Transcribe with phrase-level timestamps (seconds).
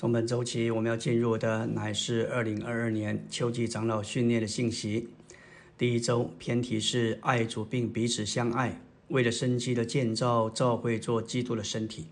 [0.00, 5.10] 从本周起，我们要进入的乃是二零二二年秋季长老训练的信息。
[5.76, 12.06] 第一周偏题是爱主并彼此相爱，为了生机的建造，照会做基督的身体，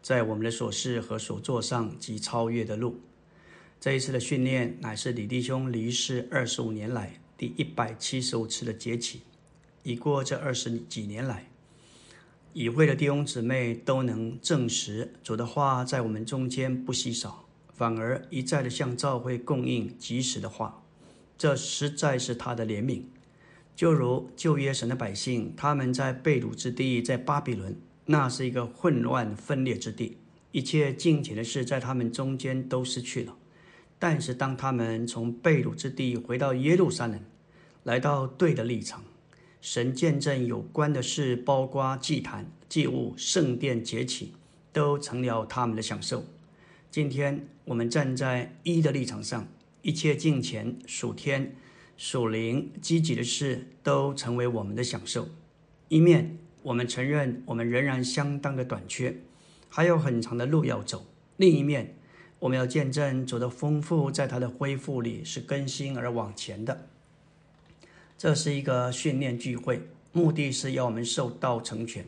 [0.00, 2.98] 在我们的所事和所做上及超越的路。
[3.78, 9.20] 这一次的训练乃是李弟兄离世二十五年来第一百七十五次的节起，
[9.82, 11.50] 已过这二十几年来。
[12.54, 20.80] 已会的弟兄姊妹都能证实，主的话在我们中间不稀少，反而一再的向教会供应及时的话，
[21.36, 23.02] 这实在是他的怜悯。
[23.74, 27.76] 就如旧约神的百姓，他们在被掳之地，在巴比伦，
[28.06, 30.18] 那是一个混乱分裂之地，
[30.52, 33.36] 一切敬虔的事在他们中间都失去了。
[33.98, 37.20] 但是当他们从被掳之地回到耶路撒冷，
[37.82, 39.02] 来到对的立场。
[39.64, 44.34] 神见证有关的事，包括祭坛、祭物、圣殿节起，
[44.74, 46.22] 都成了他们的享受。
[46.90, 49.48] 今天我们站在一的立场上，
[49.80, 51.56] 一切敬虔、属天、
[51.96, 55.30] 属灵、积极的事，都成为我们的享受。
[55.88, 59.16] 一面我们承认我们仍然相当的短缺，
[59.70, 61.06] 还有很长的路要走；
[61.38, 61.96] 另一面，
[62.40, 66.90] 我们要见证主的丰富，在他的恢复里是更新而往前的。
[68.16, 69.82] 这是一个训练聚会，
[70.12, 72.06] 目的是要我们受道成全。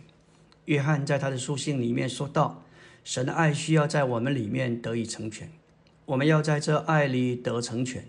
[0.67, 2.63] 约翰在他的书信里面说到，
[3.05, 5.51] 神的爱需要在我们里面得以成全，
[6.05, 8.05] 我们要在这爱里得成全，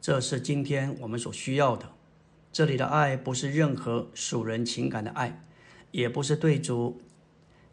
[0.00, 1.90] 这是今天我们所需要的。
[2.52, 5.44] 这里的爱不是任何属人情感的爱，
[5.92, 7.00] 也不是对主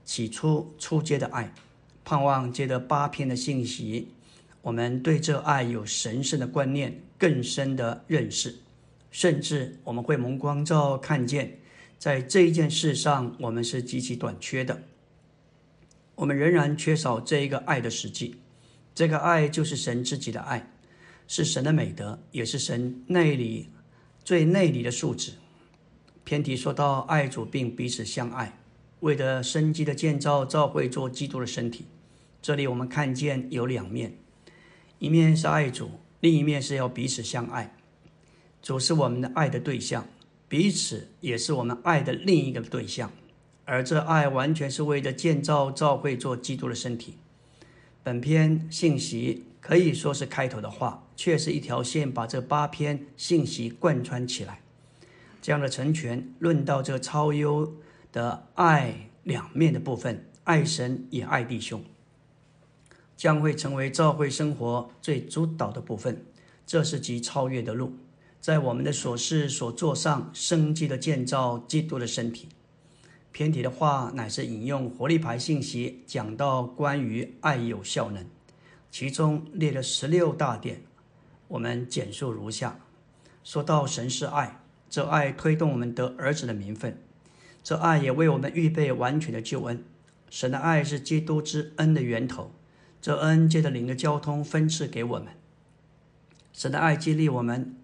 [0.03, 1.51] 起初初阶的爱，
[2.03, 4.09] 盼望接着八篇的信息，
[4.61, 8.59] 我们对这爱有神圣的观念，更深的认识。
[9.17, 11.57] 甚至我们会蒙光照，看见
[11.97, 14.83] 在这一件事上，我们是极其短缺的。
[16.13, 18.35] 我们仍然缺少这一个爱的实际。
[18.93, 20.71] 这个爱就是神自己的爱，
[21.27, 23.69] 是神的美德，也是神内里
[24.23, 25.31] 最内里的素质。
[26.23, 28.59] 偏题说到爱主并彼此相爱，
[28.99, 31.87] 为了生机的建造，造会做基督的身体。
[32.39, 34.15] 这里我们看见有两面，
[34.99, 35.89] 一面是爱主，
[36.19, 37.73] 另一面是要彼此相爱。
[38.67, 40.05] 主是我们的爱的对象，
[40.49, 43.09] 彼此也是我们爱的另一个对象，
[43.63, 47.15] 而这爱完全是为了建造教会做基督的身体。
[48.03, 54.59] 本篇信息可以说是开头的话，却是一条线把这八篇信息贯穿起来。
[55.41, 57.73] 这样的成全，论到这超优
[58.11, 61.81] 的爱两面的部分，爱神也爱弟兄，
[63.15, 66.25] 将会成为教会生活最主导的部分。
[66.65, 67.93] 这是极超越的路。
[68.47, 72.47] 在我们的所事所做上，生机的建造基督的身体。
[73.33, 78.25] 偏题的话，乃是引用活力牌信息，讲到关于爱有效能，
[78.89, 80.83] 其中列了十六大点。
[81.49, 82.79] 我们简述如下：
[83.43, 86.97] 说到神是爱，这爱推动我们得儿子的名分，
[87.61, 89.83] 这爱也为我们预备完全的救恩。
[90.29, 92.53] 神的爱是基督之恩的源头，
[93.01, 95.33] 这恩借着灵的交通分赐给我们。
[96.53, 97.75] 神的爱激励我们。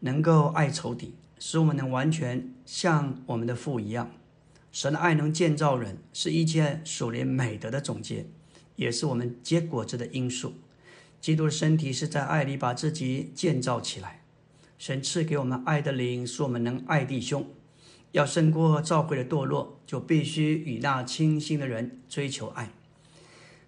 [0.00, 4.10] 能够爱仇敌，使我们能完全像我们的父一样。
[4.72, 8.26] 神的爱能建造人，是一切属灵美德的总结，
[8.76, 10.54] 也是我们结果子的因素。
[11.20, 14.22] 基督的身体是在爱里把自己建造起来。
[14.78, 17.48] 神赐给我们爱的灵，使我们能爱弟兄。
[18.12, 22.70] 要胜过教会的堕落，就必须与那清心的人追求爱。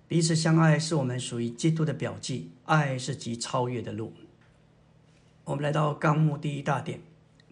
[0.06, 2.50] 彼此相爱是我们属于基督的表记。
[2.64, 4.12] 爱是极超越的路。
[5.48, 7.00] 我们来到纲目第一大点，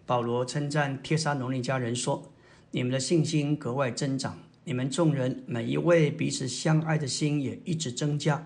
[0.05, 2.31] 保罗称赞帖撒罗尼迦人说
[2.69, 8.45] ：“你们的信心格外增长，你们众人每一位彼此相爱的心也一直增加。”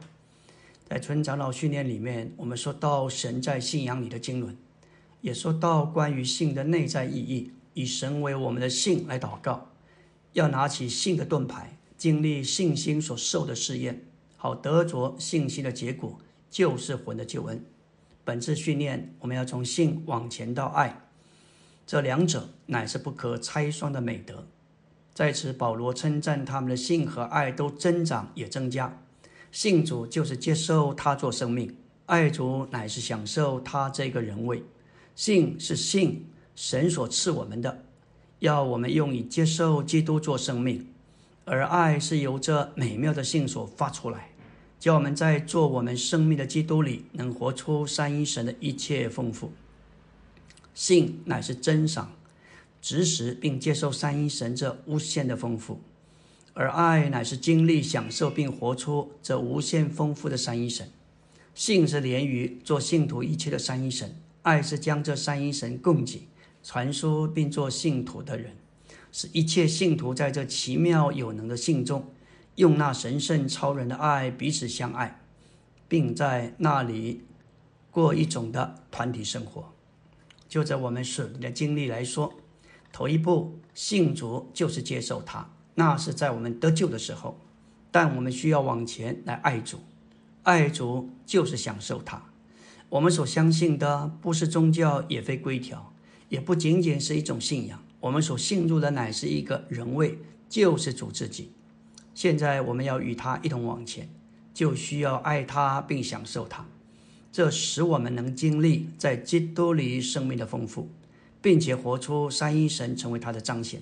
[0.88, 4.56] 在村长老训练里面，我们说到神在信仰里的经纶，
[5.20, 9.72] 也说到关于信的内在意义，以神为我们的信来祷告，
[10.32, 14.06] 要拿起信的盾牌，经历信心所受的试验，
[14.38, 16.18] 好得着信心的结果，
[16.50, 17.62] 就是魂的救恩。
[18.24, 21.02] 本次训练，我们要从性往前到爱，
[21.86, 24.46] 这两者乃是不可拆双的美德。
[25.14, 28.98] 在此，保罗称赞他们的性和爱都增长也增加。
[29.52, 31.76] 信主就是接受他做生命，
[32.06, 34.64] 爱主乃是享受他这个人位。
[35.14, 36.26] 性是信
[36.56, 37.84] 神所赐我们的，
[38.40, 40.88] 要我们用以接受基督做生命，
[41.44, 44.31] 而爱是由这美妙的性所发出来。
[44.82, 49.54] 叫我们在做我们生命的基督里，能活出三一神的一切丰富。
[50.74, 52.14] 信乃是真赏，
[52.82, 55.82] 执实并接受三一神这无限的丰富，
[56.56, 60.90] 而爱乃是经历、享受并活出这无限丰富的三一神。
[61.54, 66.28] 信是连于做信徒一切的三一神，爱是将这三一神供给、
[66.64, 68.56] 传输并做信徒的人，
[69.12, 72.08] 使一切信徒在这奇妙有能的信中，
[72.56, 75.22] 用那神圣超人的爱彼此相爱，
[75.88, 77.24] 并在那里
[77.90, 79.74] 过一种的团体生活。
[80.48, 82.34] 就着我们属灵的经历来说，
[82.92, 85.50] 头一步信主就是接受他。
[85.76, 87.40] 那是在我们得救的时候，
[87.90, 89.80] 但我们需要往前来爱主，
[90.44, 92.22] 爱主就是享受他。
[92.90, 95.94] 我们所相信的不是宗教，也非规条，
[96.28, 97.82] 也不仅仅是一种信仰。
[98.02, 100.20] 我们所信入的乃是一个人位，
[100.50, 101.54] 就是主自己。
[102.14, 104.10] 现在我们要与他一同往前，
[104.54, 106.66] 就需要爱他并享受他，
[107.32, 110.90] 这使我们能经历在基督里生命的丰富，
[111.42, 113.82] 并且活出三一神成为他的彰显。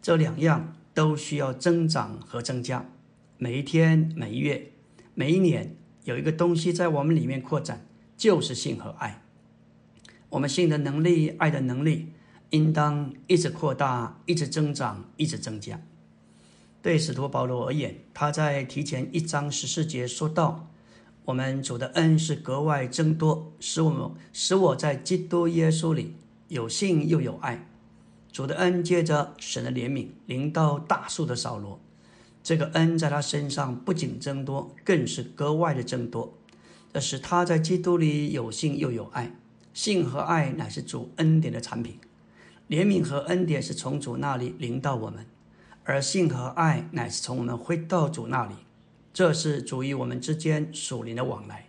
[0.00, 0.74] 这两样。
[0.94, 2.88] 都需要增长和增加，
[3.36, 4.70] 每一天、每一月、
[5.14, 5.74] 每一年，
[6.04, 7.84] 有一个东西在我们里面扩展，
[8.16, 9.24] 就是性和爱。
[10.28, 12.12] 我们性的能力、爱的能力，
[12.50, 15.82] 应当一直扩大、一直增长、一直增加。
[16.84, 20.68] 对使徒保罗而言，他在提前一章十四节说到
[21.24, 26.14] ：“我们主的恩是格外增多，使我们使我在基督耶稣里
[26.48, 27.66] 有信又有爱。”
[28.30, 31.80] 主的恩接着神的怜悯临到大树的扫罗，
[32.42, 36.36] 这个恩在他身上不仅增多，更是格外的增多。
[36.92, 39.34] 这使他在基督里有信又有爱，
[39.72, 41.98] 信和爱乃是主恩典的产品，
[42.68, 45.24] 怜悯和恩典是从主那里临到我们，
[45.84, 48.54] 而信和爱乃是从我们回到主那里。
[49.12, 51.68] 这是主与我们之间属灵的往来，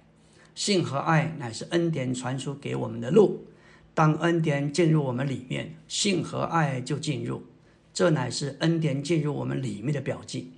[0.55, 3.45] 信和爱乃是恩典传输给我们的路。
[3.93, 7.43] 当恩典进入我们里面，性和爱就进入，
[7.93, 10.53] 这乃是恩典进入我们里面的表记。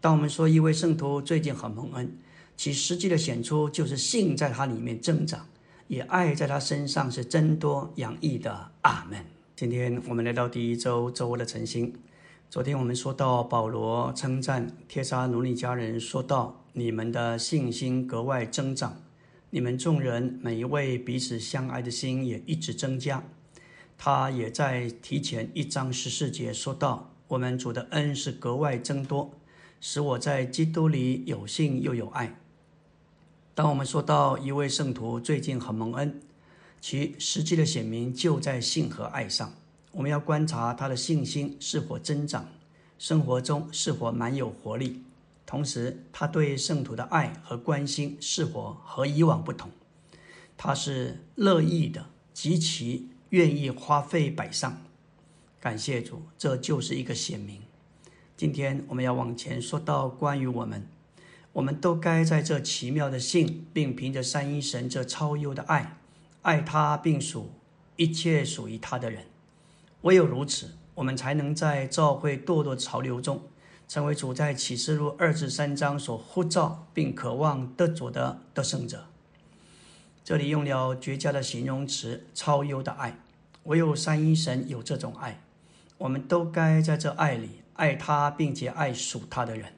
[0.00, 2.12] 当我们说一位圣徒最近很蒙恩，
[2.56, 5.46] 其实际的显出就是性在他里面增长，
[5.86, 8.72] 也爱在他身上是增多洋溢的。
[8.82, 9.24] 阿门。
[9.54, 11.94] 今天我们来到第一周周的晨星。
[12.52, 19.00] 昨天我们说到保罗称赞帖撒罗尼迦人，说到你们的信心格外增长。
[19.48, 23.24] 你们众人每一位彼此相爱的心也一直增加。
[23.96, 29.30] 他也在提前一章十四节说到：“我们主的恩是格外增多，
[29.80, 32.38] 使我在基督里有信又有爱。”
[33.56, 36.20] 当我们说到一位圣徒最近很蒙恩，
[36.82, 39.54] 其实际的显明就在信和爱上。
[39.92, 42.48] 我们要观察他的信心是否增长，
[42.98, 45.02] 生活中是否满有活力。
[45.44, 49.70] 同时，他对圣徒的爱和关心是否和以往不同？
[50.56, 54.80] 他是乐意的，极其愿意花费百上。
[55.60, 57.60] 感谢主，这就是一个显明。
[58.34, 60.86] 今天我们要往前说到关于我们，
[61.52, 65.98] 我们都该在这奇妙的信，并凭着三一神这超优的爱，
[66.40, 67.50] 爱他并属
[67.96, 69.26] 一切属于他的人。
[70.02, 73.42] 唯有如此，我们才能在教会堕落潮流中。
[73.88, 79.04] 成为主在启示录二至三章所呼召并渴望得主的得胜者。
[80.24, 83.18] 这里用了绝佳的形容词“超优的爱”，
[83.64, 85.42] 唯有三一神有这种爱。
[85.98, 89.74] 我们都该在这爱里爱他，并且爱属他的人。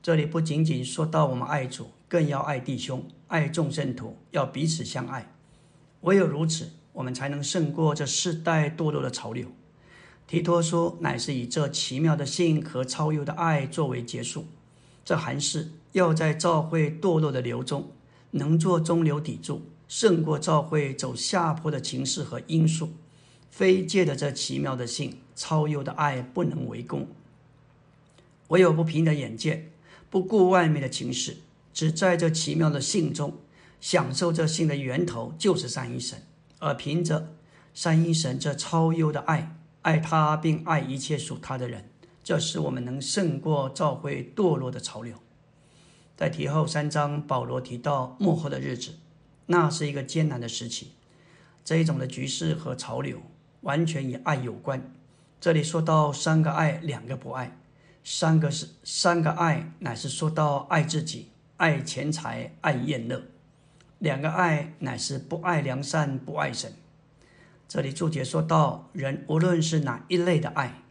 [0.00, 5.32] 这里不仅仅说到我们爱主，更要爱弟兄，爱众圣徒，要彼此相爱。
[6.02, 9.48] 唯有如此，我们才能胜过这世代堕落的潮流。
[10.30, 14.46] 提托书乃是以这奇妙的信和超优的爱作为结束。
[15.04, 17.90] 这还是要在教会堕落的流中，
[18.30, 22.90] 能做中流砥柱，胜过教会走下坡的情势和因素。
[23.50, 27.08] 非借着这奇妙的信、超优的爱不能为功。
[28.50, 29.72] 唯有不平的眼界，
[30.10, 31.38] 不顾外面的情势，
[31.74, 33.36] 只在这奇妙的信中
[33.80, 36.22] 享受这信的源头，就是三一神。
[36.60, 37.34] 而凭着
[37.74, 39.56] 三一神这超优的爱。
[39.82, 41.88] 爱他，并爱一切属他的人，
[42.22, 45.16] 这使我们能胜过教会堕落的潮流。
[46.16, 48.96] 在提后三章，保罗提到幕后的日子，
[49.46, 50.92] 那是一个艰难的时期。
[51.64, 53.22] 这一种的局势和潮流
[53.62, 54.92] 完全与爱有关。
[55.40, 57.56] 这里说到三个爱，两个不爱。
[58.04, 63.20] 三个是三个爱，乃是说到爱自己、爱钱财、爱厌乐；
[63.98, 66.74] 两个爱，乃是不爱良善、不爱神。
[67.70, 70.82] 这里注解说到，人无论是哪一类的爱，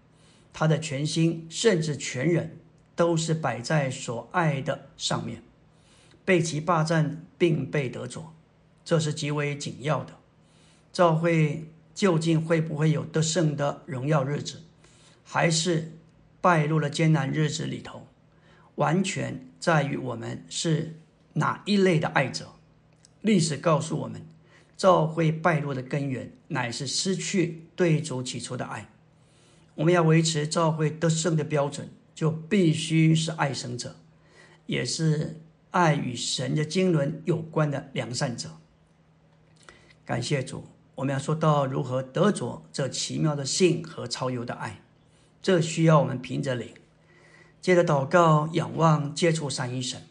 [0.54, 2.58] 他的全心甚至全人，
[2.96, 5.44] 都是摆在所爱的上面，
[6.24, 8.34] 被其霸占并被得着，
[8.86, 10.14] 这是极为紧要的。
[10.94, 14.62] 教会究竟会不会有得胜的荣耀日子，
[15.26, 15.92] 还是
[16.40, 18.08] 败落的艰难日子里头，
[18.76, 20.98] 完全在于我们是
[21.34, 22.54] 哪一类的爱者。
[23.20, 24.26] 历史告诉我们，
[24.80, 28.90] 教会败落的根源乃是失去对主起初的爱。
[29.76, 33.98] 我们要维持教会得胜的标准，就必须是爱神者，
[34.68, 38.52] 也是爱与神的经纶有关的良善者。
[40.06, 40.64] 感谢主，
[40.96, 44.80] 我们要说到如何得着这奇妙的性和超游的爱，
[45.42, 46.70] 这需要我们凭着灵，
[47.60, 50.04] 借着祷告、仰望、接触三一神，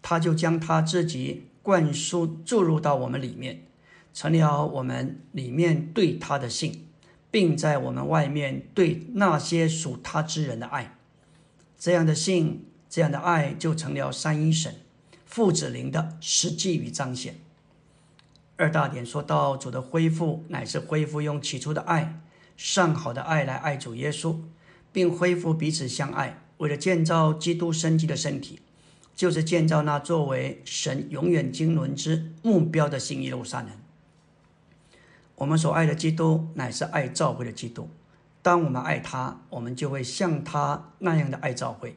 [0.00, 3.66] 他就将他自己灌输注入到我们里面，
[4.14, 6.86] 成了我们里面对他的性，
[7.30, 10.96] 并在我们外面对那些属他之人的爱。
[11.76, 14.76] 这样的性，这样的爱，就成了三一神
[15.26, 17.34] 父子灵的实际与彰显。
[18.56, 22.20] 二大点说到主的恢复，乃是恢复用起初的爱、
[22.56, 24.36] 上好的爱来爱主耶稣，
[24.92, 28.60] 并恢复彼此相爱，为了建造基督生机的身体，
[29.16, 33.70] 就是建造那作为神永远经纶之目标的新耶路撒冷。
[35.36, 37.88] 我们所爱的基督，乃是爱教会的基督。
[38.40, 41.96] 当我们爱他，我们就会像他那样的爱教会。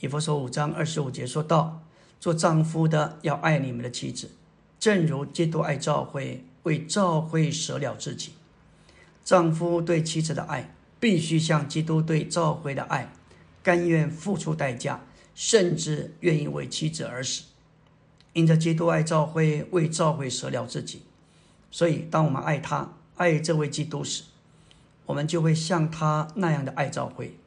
[0.00, 1.82] 以弗所五章二十五节说道
[2.20, 4.30] ：“做丈夫的要爱你们的妻子。”
[4.78, 8.34] 正如基督爱教会，为教会舍了自己。
[9.24, 13.12] 丈夫对妻子的爱，必须像基督对教会的爱，
[13.62, 17.42] 甘愿付出代价，甚至愿意为妻子而死。
[18.32, 21.02] 因着基督爱教会，为教会舍了自己，
[21.70, 24.24] 所以当我们爱他、爱这位基督时，
[25.06, 27.38] 我们就会像他那样的爱教会。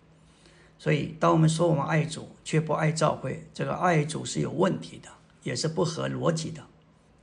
[0.78, 5.10] 所以，当我们说我们爱主，却不爱教会，这个爱主是有问题的，
[5.44, 6.64] 也是不合逻辑的。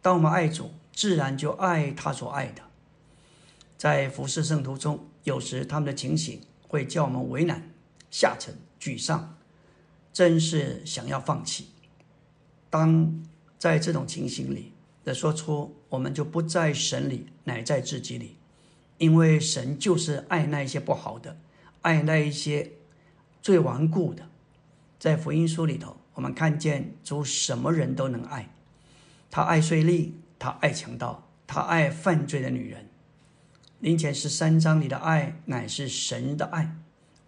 [0.00, 2.62] 当我们爱主，自然就爱他所爱的。
[3.76, 7.70] 在服侍圣徒中，有时他们的情形会叫我们为难、
[8.12, 9.36] 下沉、沮丧，
[10.12, 11.70] 真是想要放弃。
[12.70, 13.24] 当
[13.58, 14.72] 在这种情形里
[15.04, 18.36] 的说出，我们就不在神里，乃在自己里，
[18.98, 21.36] 因为神就是爱那一些不好的，
[21.82, 22.72] 爱那一些
[23.40, 24.28] 最顽固的。
[24.98, 28.48] 在福音书里头，我们看见主什么人都能爱。
[29.30, 32.88] 他爱税吏，他爱强盗，他爱犯罪的女人。
[33.80, 36.76] 林前十三章里的爱乃是神的爱，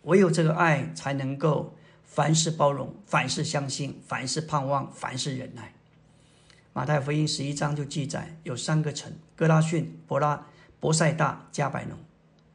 [0.02, 5.72] 唯有这个爱才能够凡事包容，凡事相信，凡事盼望，凡事忍耐。
[6.72, 10.46] 马太福音十一章就记载有三个城：哥拉逊、伯拉、
[10.78, 11.98] 伯赛大、加百农。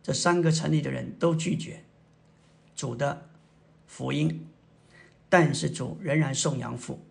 [0.01, 1.83] 这三个城里的人都拒绝
[2.75, 3.27] 主的
[3.87, 4.47] 福音，
[5.27, 7.03] 但是主仍然颂扬父。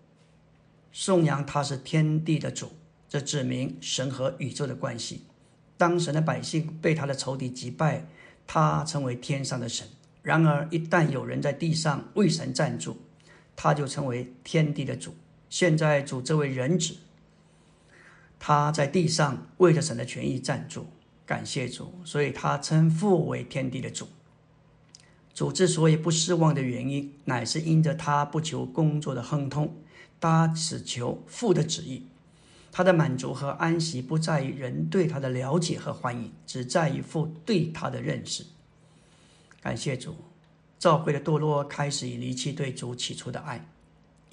[0.92, 2.72] 颂扬他是天地的主，
[3.08, 5.24] 这指明神和宇宙的关系。
[5.76, 8.06] 当神的百姓被他的仇敌击败，
[8.46, 9.86] 他成为天上的神。
[10.22, 12.96] 然而，一旦有人在地上为神站住，
[13.54, 15.14] 他就成为天地的主。
[15.54, 16.96] 现在主这位人子，
[18.40, 20.88] 他在地上为着神的权益站住，
[21.24, 24.08] 感谢主，所以他称父为天地的主。
[25.32, 29.76] 主之所以不失望的原因，乃是因着他不求工作的亨通。
[30.18, 32.04] 他只求父的旨意，
[32.72, 38.44] 他的满足和安息不在于人对他的了解和欢迎，只在于父对他的认识。
[39.60, 40.16] 感谢主，
[40.80, 43.64] 教会的堕落开始以离弃对主起初的爱，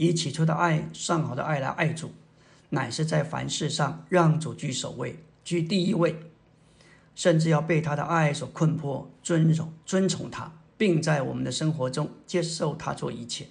[0.02, 2.12] 以起初的爱、上好的爱来爱主，
[2.70, 6.16] 乃是在凡事上让主居首位、居第一位，
[7.14, 13.50] 甚至要被他的爱所困迫，尊荣、尊崇他，并在我们的生活中接受他做一切。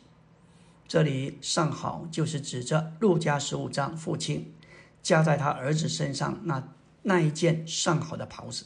[0.88, 4.52] 这里上好就是指着路加十五章父亲
[5.00, 6.69] 加在他儿子身上那
[7.02, 8.64] 那一件上好的袍子。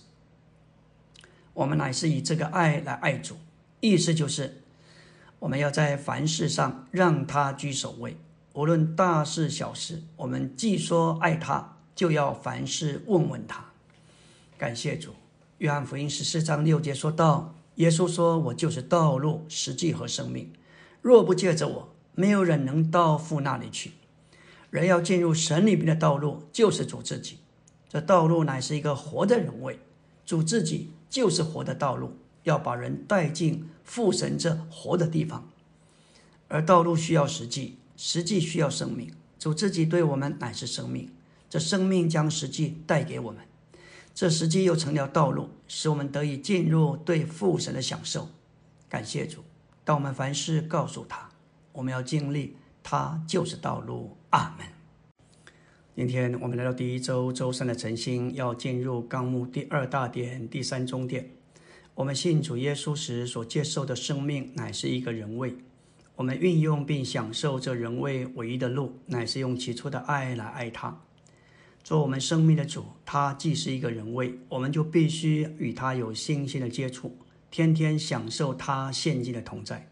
[1.53, 3.37] 我们乃是以这个爱来爱主，
[3.81, 4.63] 意思就是
[5.45, 8.17] 我们要在凡事上让他居首位，
[8.55, 13.63] 无论大事小事，我们既说爱他，就要凡事问问他。
[14.57, 15.11] 感谢主，
[15.59, 20.51] 约翰福音十四章六节说道：“耶稣说：我就是道路、实际和生命，
[21.03, 23.93] 若不借着我。”没有人能到父那里去。
[24.71, 27.41] 人要进入神里面的道路，就是主自己。
[27.91, 29.79] 这道路乃是一个活的人位，
[30.25, 35.49] 主自己就是活的道路，要把人带进父神这活的地方。
[36.49, 39.13] 而道路需要实际，实际需要生命。
[39.39, 41.11] 主自己对我们乃是生命，
[41.49, 43.43] 这生命将实际带给我们，
[44.15, 48.29] 这实际又成了道路，使我们得以进入对父神的享受。
[48.89, 49.43] 感谢主，
[49.85, 51.29] 当我们凡事告诉他。
[51.73, 54.17] 我们要经历，它就是道路。
[54.31, 54.67] 阿门。
[55.97, 61.31] 今天我们来到第一周周三的晨星，要进入纲目第二大点第三中点。
[61.97, 65.55] 我们信主耶稣时所接受的生命乃是一个人位，
[66.17, 71.01] 我们运用并享受这人位唯一的路，乃是用起初的爱来爱他。
[71.85, 77.17] 做我们生命的主，他既是一个人位，我们就必须与他有新鲜的接触，
[77.49, 79.89] 天天享受他现今的同在。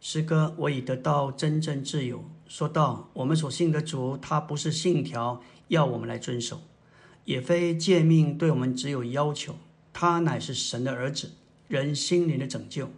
[0.00, 2.24] 诗歌，我已得到真正自由。
[2.46, 6.60] 说到我们所信的主，他不是信条要我们来遵守，
[7.24, 9.56] 也非诫命对我们只有要求。
[9.92, 11.32] 他乃是神的儿子，
[11.68, 12.90] 人心灵的拯救，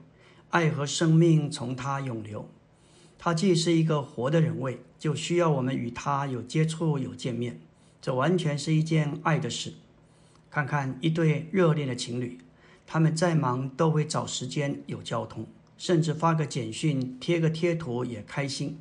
[0.51, 2.49] 爱和生命从他涌流。
[3.19, 7.61] 他既是一个活的人位，就需要我们与他有接触、有见面。
[8.01, 9.75] 这完全是一件爱的事。
[10.51, 12.39] 看看一对热恋的情侣，
[12.87, 15.47] 他们再忙都会找时间有交通，
[15.77, 18.79] 甚至发个简讯、贴个贴图也开心。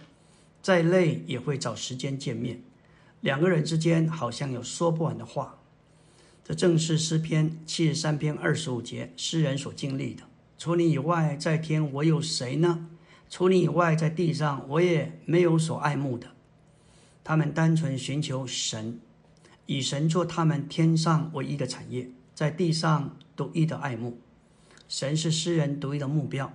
[0.62, 2.62] 再累也会找时间见面。
[3.22, 5.58] 两个人之间好像有说不完的话。
[6.44, 10.24] 这正是诗篇七十三篇二十五节诗人所经历的。
[10.58, 12.88] 除你以外，在天我有谁呢？
[13.30, 16.28] 除你以外，在地上我也没有所爱慕的。
[17.24, 19.00] 他们单纯寻求神，
[19.66, 24.20] 以神做他们天上唯一的产业，在地上独一的爱慕。
[24.90, 26.54] 神是诗人独一的目标。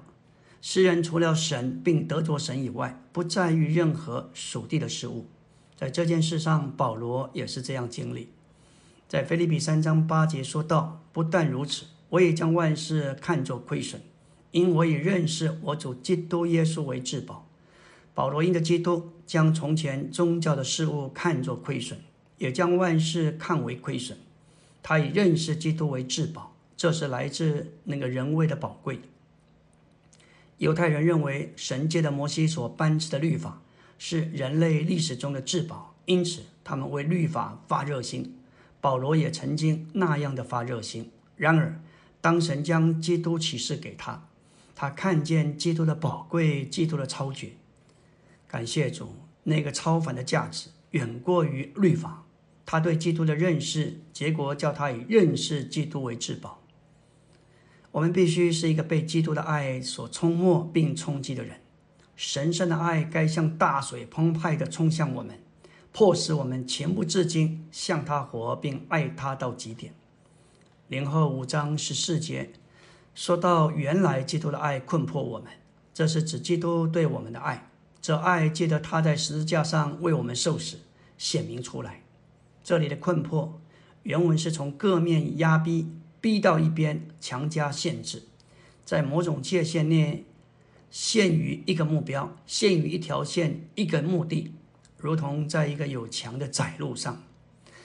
[0.60, 5.26] 诗人除了神并得着神以外，不在于任何属地的事物。
[5.76, 8.28] 在这件事上，保罗也是这样经历。
[9.08, 14.02] 在腓立比三章八节说道：“不但如此，我也将万事看作亏损，
[14.50, 17.48] 因我以认识我主基督耶稣为至宝。”
[18.14, 21.98] 保罗因着基督，将从前宗教的事物看作亏损，
[22.36, 24.18] 也将万事看为亏损。
[24.82, 29.00] 他以认识基督为至宝，这是来自那个人位的宝贵。
[30.58, 33.62] 犹太人认为神借的摩西所颁赐的律法
[33.98, 38.34] 是人类历史中的至宝，因此他们为律法发热心。
[38.80, 41.10] 保罗也曾经那样的发热心。
[41.36, 41.80] 然而，
[42.20, 44.28] 当神将基督启示给他，
[44.74, 47.52] 他看见基督的宝贵，基督的超绝。
[48.46, 52.24] 感谢主，那个超凡的价值远过于律法。
[52.64, 56.62] 他对基督的认识，结果叫他以认识基督为至宝。
[57.92, 61.60] 我们必须是一个被基督的爱所冲没并冲击的人。
[62.14, 65.38] 神圣的爱该像大水澎湃地冲向我们。
[65.98, 69.92] 迫使我们情不自禁向他活，并爱他到极点。
[70.86, 72.52] 零后五章十四节
[73.16, 75.50] 说到，原来基督的爱困迫我们，
[75.92, 77.72] 这是指基督对我们的爱。
[78.00, 80.78] 这爱借着他在十字架上为我们受死
[81.16, 82.04] 显明出来。
[82.62, 83.60] 这里的困迫
[84.04, 85.88] 原文是从各面压逼，
[86.20, 88.22] 逼到一边，强加限制，
[88.84, 90.24] 在某种界限内
[90.92, 94.54] 限于一个目标，限于一条线，一个目的。
[94.98, 97.22] 如同在一个有墙的窄路上，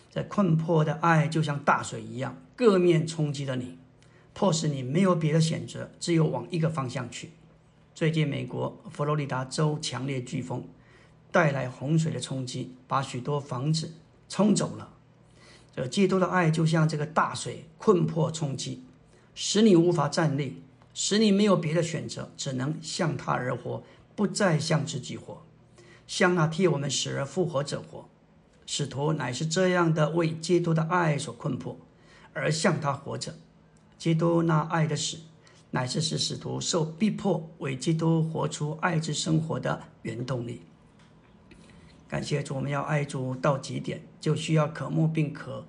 [0.10, 3.78] 在困迫的爱就像大水一样，各面冲击着你，
[4.34, 7.32] 迫使你没有别的选择，只有往一个方向去。
[7.94, 10.68] 最近，美国佛罗里达州强烈飓风
[11.32, 13.94] 带来洪水的冲击，把许多房子
[14.28, 14.90] 冲走了。
[15.76, 18.84] 这基督的爱就像这个大水，困迫冲击，
[19.36, 20.64] 使你无法站立，
[20.96, 23.84] 使你没有别的选择，只能向他而活，
[24.16, 25.44] 不再向自己活。
[26.16, 28.08] 向那替我们死而复活者活，
[28.68, 31.76] 使徒乃是这样的为基督的爱所困迫，
[32.34, 33.34] 而向他活着。
[33.98, 35.18] 基督那爱的死，
[35.72, 40.62] 乃是使使徒受逼迫为基督活出爱之生活的原动力。
[42.08, 45.66] 感谢主，我们要爱主到极点，就需要渴慕并可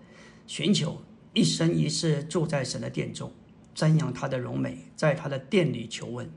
[0.47, 1.01] 寻求
[1.33, 3.33] 一生一世住在神的殿中，
[3.75, 6.31] 瞻仰他的荣美，在他的殿里求问。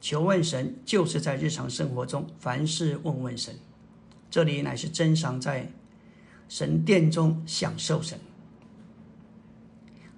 [0.00, 3.54] 求问神，就是在日常生活中凡事问问神。
[4.30, 5.70] 这里乃是真常在
[6.48, 8.18] 神殿中享受神，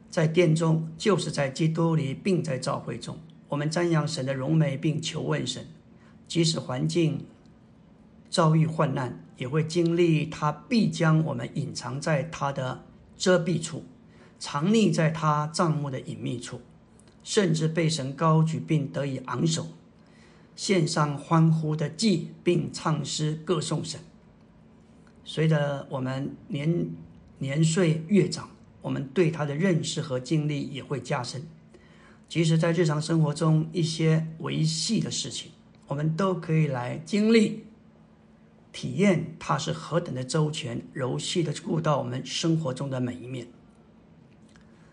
[0.08, 3.18] 在殿中就是在基督里，并在召会中，
[3.48, 5.66] 我们瞻仰神的荣美，并求问神。
[6.28, 7.26] 即使环境
[8.30, 12.84] 遭遇患难，也会经历他必将我们隐藏在他的
[13.16, 13.84] 遮蔽处，
[14.38, 16.60] 藏匿在他帐幕的隐秘处。
[17.22, 19.68] 甚至被神高举，并得以昂首，
[20.56, 24.00] 献上欢呼的祭，并唱诗歌颂神。
[25.24, 26.90] 随着我们年
[27.38, 31.46] 年岁越长，我们对他的认识和经历也会加深。
[32.28, 35.52] 即使在日常生活中一些维系的事情，
[35.86, 37.64] 我们都可以来经历、
[38.72, 43.46] 体验他是何等的周全、柔细的顾到我们生活中的每一面。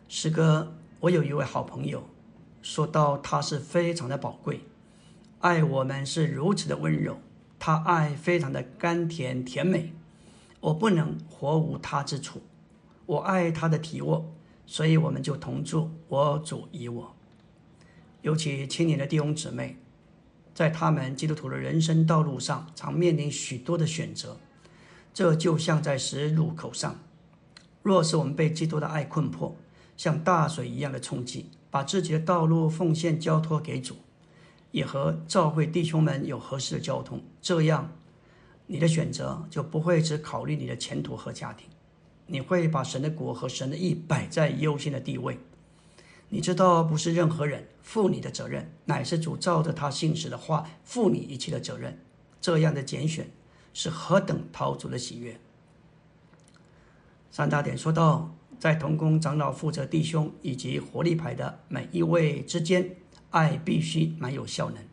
[0.07, 2.03] 师哥，我有一位好朋友。
[2.61, 4.61] 说到他是非常的宝贵，
[5.39, 7.19] 爱我们是如此的温柔，
[7.57, 9.93] 他爱非常的甘甜甜美，
[10.59, 12.41] 我不能活无他之处，
[13.05, 14.33] 我爱他的体卧，
[14.65, 17.15] 所以我们就同住，我主以我。
[18.21, 19.77] 尤其青年的弟兄姊妹，
[20.53, 24.37] 在他们基督徒的人生道路上，常面临许多的选择。
[25.13, 26.99] 这就像在十字路口上，
[27.81, 29.55] 若是我们被基督的爱困迫，
[29.95, 33.95] 像大水一样的冲击，把自己的道路奉献交托给主，
[34.71, 37.91] 也和教会弟兄们有合适的交通，这样
[38.67, 41.67] 你的选择就不会只考虑你的前途和家庭，
[42.27, 45.39] 你会把神的国和神的义摆在优先的地位。
[46.29, 51.99] 你知道，不是任何人负你的责任，乃是主照着他信使的话负你一切的责任。
[52.39, 53.31] 这样的拣选
[53.73, 55.39] 是何等陶足的喜悦！
[57.31, 62.97] 三大点说到，在同工长老负责弟兄以及活力牌的每一位之间，
[63.29, 64.83] 爱必须蛮有效能。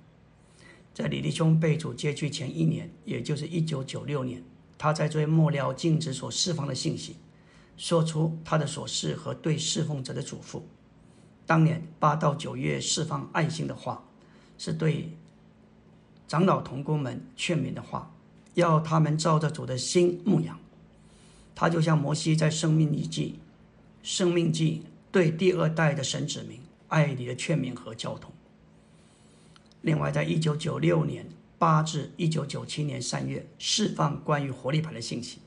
[0.95, 4.43] 在李弟兄被主接去前一年，也就是一九九六年，
[4.79, 7.17] 他在最末了禁止所释放的信息，
[7.77, 10.63] 说出他的所事和对侍奉者的嘱咐。
[11.45, 14.05] 当年八到九月释放爱心的话，
[14.57, 15.13] 是对
[16.29, 18.15] 长老同工们劝勉的话，
[18.55, 20.59] 要他们照着主的心牧养。
[21.55, 23.39] 他就像摩西在生命记、
[24.07, 28.31] 生命记对第二代的神子民爱你的劝勉和交通。
[29.81, 31.27] 另外，在一九九六年
[31.59, 35.41] 八至一九九七年三月释放关于活力牌的信息，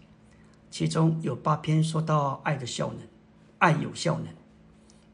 [0.69, 3.07] 其中有八篇说到爱的效能，
[3.59, 4.27] 爱有效能。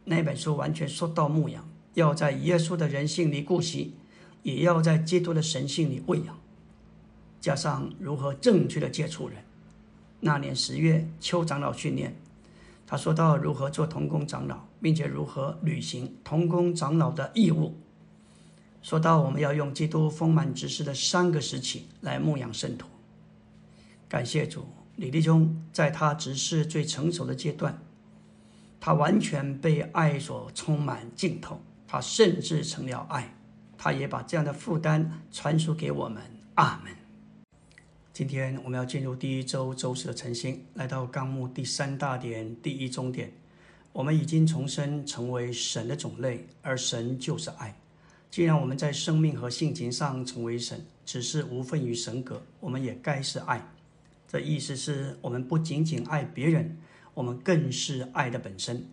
[0.06, 3.94] 那本书完全说到牧养，要在耶稣的人性里顾惜，
[4.42, 6.36] 也要在基督的神性里喂养，
[7.40, 9.38] 加上如何正确的接触人。
[10.22, 12.16] 那年十月，邱长老训练，
[12.88, 17.78] 他说到如何做童工长老，并且如何履行童工长老的义务。
[18.82, 22.88] 说到我们要用基督丰满执事的三个时期来牧养圣徒。
[24.08, 24.68] 感谢主，
[24.98, 27.80] 李立忠在他执事最成熟的阶段。
[28.80, 33.36] 他完全被爱所充满浸透，他甚至成了爱，
[33.76, 36.22] 他也把这样的负担传输给我们。
[36.54, 37.05] 阿门。
[38.16, 43.30] 今天我们要进入第一周周四的晨星，来到纲目第三大点第一终点。
[43.92, 47.78] 我们已经重生成为神的种类，而神就是爱。
[48.32, 53.70] 既然我们在生命和性情上成为神，只是无分于神格，我们也该是爱。
[54.30, 56.78] 这意思是我们不仅仅爱别人。
[57.16, 58.88] 我们更是爱的本身。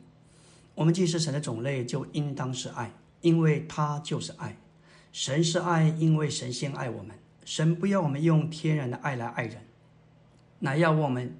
[0.74, 4.56] 我们既是神的种类，就应当是爱，因为他就是爱。
[5.12, 7.16] 神是爱，因为神先爱我们。
[7.44, 9.58] 神不要我们用天然的爱来爱人，
[10.60, 11.36] 乃要我们，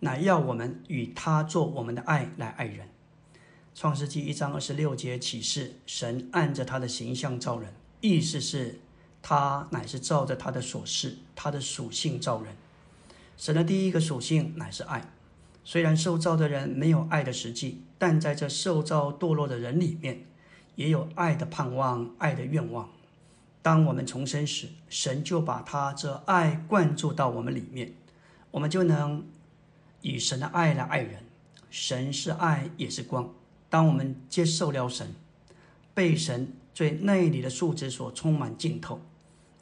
[0.00, 2.88] 乃要我们与他做我们的爱来爱人。
[3.74, 8.80] 创世纪一章二十六节启示：神按着他的形象造人，意思是，
[9.22, 12.56] 他乃是照着他的所示、他的属性造人。
[13.36, 15.10] 神的第一个属性乃是爱。
[15.64, 20.26] 虽然受造的人没有爱的实际，但在这受造堕落的人里面，
[20.76, 22.90] 也有爱的盼望、爱的愿望。
[23.64, 27.94] 当我们重生时，神就把他这爱灌注到我们里面，
[28.50, 29.24] 我们就能
[30.02, 31.24] 以神的爱来爱人。
[31.70, 33.32] 神是爱，也是光。
[33.70, 35.14] 当我们接受了神，
[35.94, 39.00] 被神最内里的素质所充满浸透，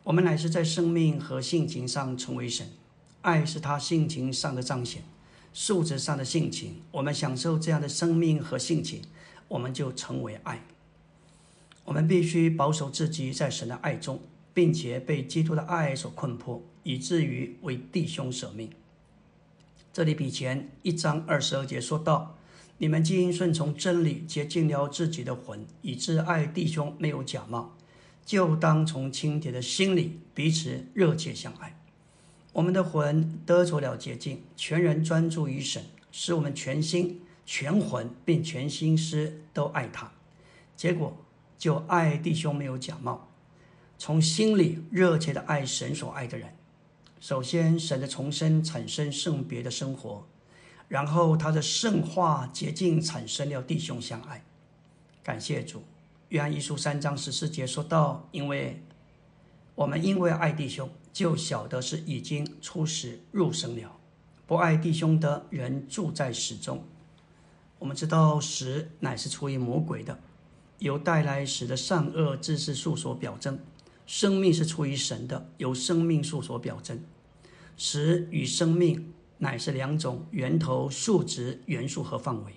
[0.03, 2.67] 我们乃是在生命和性情上成为神。
[3.21, 5.05] 爱是他性情上的彰显。
[5.53, 9.03] 素质上的性情，我们享受这样的生命和性情，
[9.47, 10.61] 我们就成为爱。
[11.85, 14.21] 我们必须保守自己在神的爱中，
[14.55, 18.71] 并且被基督的爱所困迫，以至于为弟兄舍命。
[19.93, 22.37] 这里比前一章二十二节说到
[22.79, 27.77] ：“你们既因顺从真理，洁净了自己的魂，以致爱弟兄没有假冒，
[28.25, 31.79] 就当从清洁的心里彼此热切相爱。”
[32.55, 40.13] 我们的魂得着了洁净，全人专注于神，使我们全心、全魂并全心思都爱他。
[40.77, 41.17] 结果
[41.63, 43.29] 就爱弟兄没有假冒，
[43.97, 46.57] 从心里热切的爱神所爱的人。
[47.21, 50.27] 首先，神的重生产生圣别的生活，
[50.89, 54.43] 然后他的圣化洁净产生了弟兄相爱。
[55.23, 55.85] 感谢主，
[56.31, 58.83] 约翰一书三章十四节说到：“因为
[59.77, 64.01] 我们因为爱弟兄。”就晓得是已经出死入生了。
[64.49, 66.85] 不爱弟兄的人住在死中。
[67.79, 70.19] 我们知道死乃是出于魔鬼的，
[70.83, 73.55] 由带来死的善恶知识数所表征；
[74.05, 77.01] 生命是出于神的，由生命数所表征。
[77.77, 82.53] 死与生命乃是两种源头、数值、元素和范围。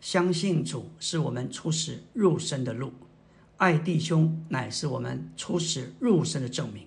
[0.00, 2.92] 相信主是我们出死入生的路，
[3.56, 6.86] 爱弟兄乃是我们出死入生的证明。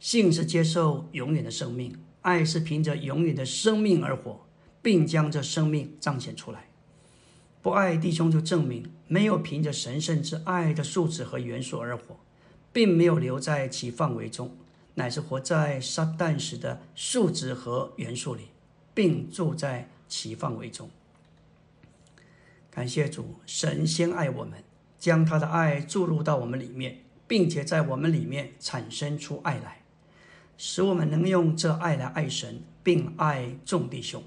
[0.00, 4.46] 信是接受永远的生命，爱是凭着永远的生命而活，
[4.80, 6.70] 并将这生命彰显出来。
[7.60, 12.18] 不爱弟兄，就证明没有凭着神圣之爱的素质和元素而活，
[12.72, 14.56] 并没有留在其范围中，
[14.94, 18.44] 乃是活在撒旦时的素质和元素里，
[18.94, 20.88] 并住在其范围中。
[22.70, 24.64] 感谢主，神先爱我们，
[24.98, 29.82] 将他的爱注入到我们里面，并且在我们里面产生出爱来，
[30.56, 34.22] 使我们能用这爱来爱神，并爱众弟兄。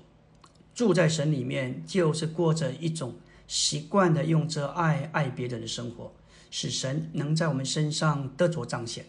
[0.75, 3.15] 住在神里面，就是过着一种
[3.47, 6.13] 习惯的用这爱爱别人的生活，
[6.49, 9.05] 使神能在我们身上得着彰显。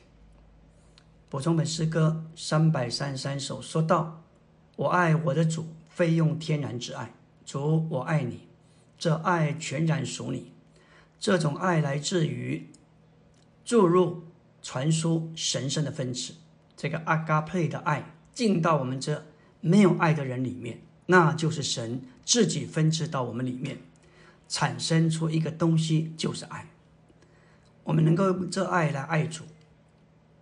[1.28, 4.22] 补充本诗歌三百三十三首说道
[4.76, 7.14] ：“我爱我的主，非用天然之爱。
[7.44, 8.40] 主，我爱你。”
[8.98, 10.52] 这爱全然属你，
[11.20, 12.70] 这种爱来自于
[13.62, 14.24] 注入、
[14.62, 16.32] 传输神圣的分子。
[16.78, 19.26] 这个阿嘎佩的爱进到我们这
[19.60, 23.80] 没有爱的人里面，那就是神自己分支到我们里面，
[24.48, 26.68] 产生出一个东西，就是爱。
[27.84, 29.44] 我们能够用这爱来爱主，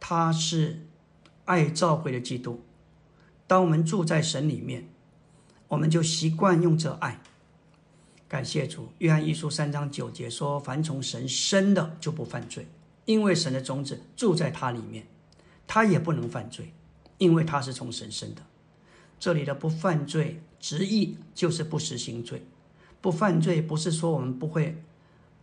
[0.00, 0.86] 他是
[1.44, 2.62] 爱召会的基督。
[3.46, 4.88] 当我们住在神里面，
[5.68, 7.20] 我们就习惯用这爱。
[8.26, 12.66] 感谢主，约翰一书三章九节说：“凡从神生的，就不犯罪，
[13.04, 15.06] 因为神的种子住在他里面，
[15.66, 16.72] 他也不能犯罪，
[17.18, 18.42] 因为他是从神生的。”
[19.20, 22.42] 这里的“不犯罪”直译就是不实行罪。
[23.04, 24.82] 不犯罪不是说我们不会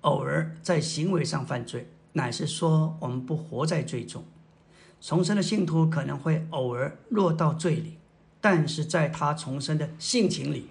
[0.02, 4.26] 偶尔在行为上犯罪，乃是说我们不活在罪中。
[5.00, 8.00] 重生的信徒可能会偶尔落到罪里，
[8.42, 10.70] 但是在他重生的性情里。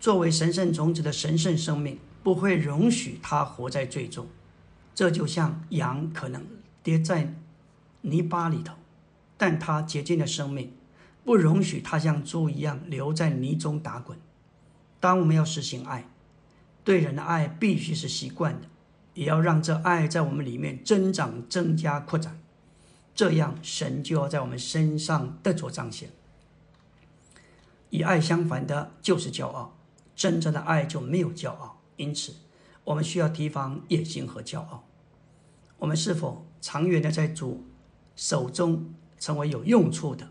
[0.00, 4.26] 作为神圣种子的神圣生命，不会容许他活在最终。
[4.94, 6.46] 这就像羊可能
[6.82, 7.34] 跌在
[8.00, 8.72] 泥巴里头，
[9.36, 10.72] 但它洁净的生命
[11.26, 14.16] 不容许它像猪一样留在泥中打滚。
[15.04, 16.08] 当我们要实行爱，
[16.82, 18.68] 对人的爱必须是习惯的，
[19.12, 22.40] 也要让这爱在我们里面增长、增加、扩展。
[23.14, 26.08] 这样，神就要在我们身上得着彰显。
[27.90, 29.76] 与爱相反的，就是骄傲。
[30.16, 32.36] 真正的爱就没有骄傲，因此
[32.84, 34.88] 我们需要提防野心和骄傲。
[35.80, 37.66] 我们是否长远的在主
[38.16, 40.30] 手中成为有用处的？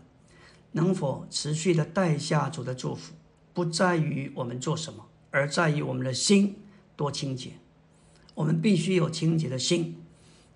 [0.72, 3.14] 能否持续的带下主的祝福？
[3.54, 6.56] 不在于我们做什么，而在于我们的心
[6.96, 7.52] 多清洁。
[8.34, 10.02] 我们必须有清洁的心，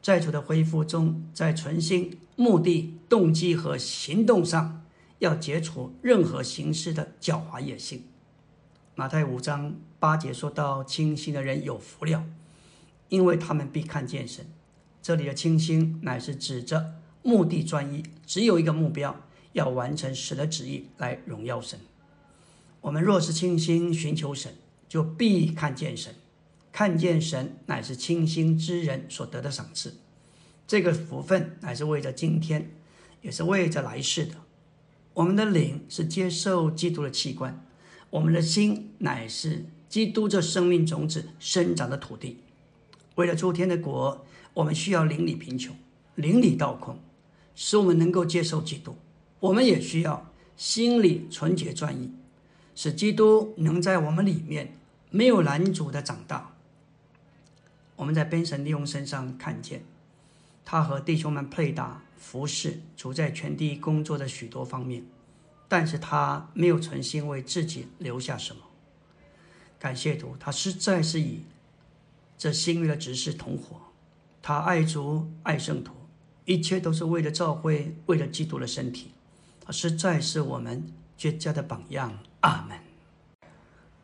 [0.03, 4.85] 在主的恢复中，在存心、目的、动机和行动上，
[5.21, 8.05] 要解除任何形式的狡猾野心。
[8.97, 12.25] 马太五章八节说到：“清心的人有福了，
[13.09, 14.45] 因为他们必看见神。”
[15.01, 19.15] 这里的清心乃是指着目的专一，只有一个目标，
[19.53, 21.79] 要完成神的旨意来荣耀神。
[22.89, 24.55] 我们若是清心寻求神，
[24.89, 26.15] 就必看见神。
[26.73, 29.99] 看见神乃是清心之人所得的赏赐。
[30.67, 32.71] 这个福分乃是为着今天，
[33.21, 34.37] 也是为着来世的。
[35.13, 37.63] 我们的灵是接受基督的器官。
[38.09, 42.39] 我们的心乃是基督这生命种子生长的土地。
[43.17, 44.25] 为了诸天的国，
[44.55, 45.77] 我们需要邻里贫穷，
[46.15, 46.99] 邻里倒空，
[47.55, 48.97] 使我们能够接受基督。
[49.41, 52.11] 我们也需要心里纯洁专一，
[52.81, 54.73] 使基督能在我们里面
[55.11, 56.53] 没有拦阻的长大。
[57.97, 59.83] 我们在边神利用身上看见，
[60.65, 65.03] 他和弟兄们配搭服侍，主在全地工作的许多方面。
[65.67, 68.63] 但是他没有存心为自己留下什么。
[69.81, 71.41] 感谢主，他实在是以
[72.39, 73.81] 这新约的执事同伙，
[74.41, 75.93] 他爱主爱圣徒，
[76.45, 79.11] 一切都是为了教会，为了基督的身体。
[79.61, 80.87] 他实在是我们
[81.17, 82.17] 绝佳的榜样。
[82.41, 82.79] 阿门。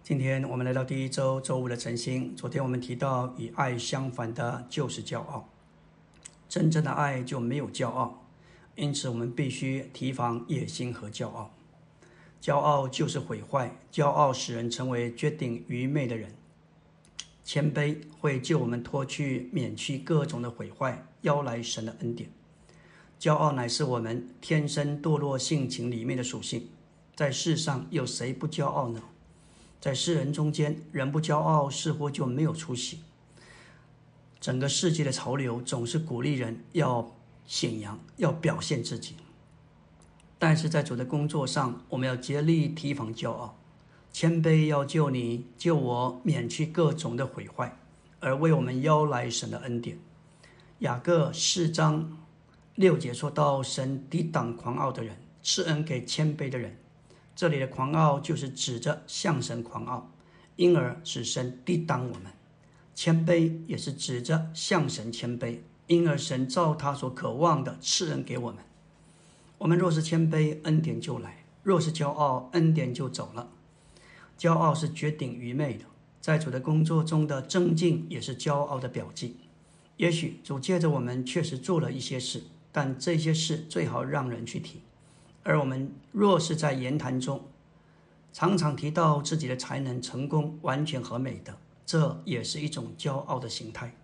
[0.03, 2.35] 今天我们来到第一周周五的晨星。
[2.35, 5.49] 昨天我们提到，与爱相反的就是骄傲。
[6.49, 8.25] 真正的爱就没有骄傲。
[8.75, 11.55] 因此，我们必须提防野心和骄傲。
[12.43, 16.35] 骄傲就是毁坏，骄傲使人成为绝顶愚昧的人。
[17.45, 22.29] 谦卑会救我们脱去、免去各种的毁坏，邀来神的恩典。
[23.21, 26.69] 骄傲乃是我们天生堕落性情里面的属性。
[27.17, 29.03] 在世上有谁不骄傲呢？
[29.81, 33.01] 在世人中间，人不骄傲似乎就没有出息。
[34.41, 37.11] 整个世界的潮流总是鼓励人要。
[37.47, 39.17] 显扬要表现自己，
[40.39, 43.59] 但是在主的工作上，我们要竭力提防骄傲，
[44.11, 47.77] 谦卑要救你救我，免去各种的毁坏，
[48.19, 49.99] 而为我们邀来神的恩典。
[50.79, 52.17] 雅各四章
[52.77, 56.75] 六节说到：神抵挡狂傲的人，赐恩给谦卑的人。
[57.37, 60.13] 这里的狂傲就是指着向神狂傲，
[60.57, 62.33] 因而使神抵挡我们。
[62.95, 68.63] 谦卑也是指着向神谦卑，因而神照他所渴望的赐恩给我们。
[69.59, 73.51] 我们若是谦卑，恩典就来；若是骄傲，恩典就走了。
[74.39, 75.85] 骄傲是绝顶愚昧的，
[76.21, 79.37] 在主的工作中的增进也是骄傲的表记。
[79.97, 84.81] 也许主借着我们确实做了一些事，但这些事最好让人去提。
[85.45, 87.47] 而我们若是在言谈中
[88.33, 93.95] 常常提到自己的才能、成功、完全和美德，这也是一种骄傲的形态。